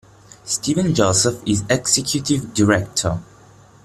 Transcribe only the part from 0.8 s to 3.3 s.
Joseph is Executive Director.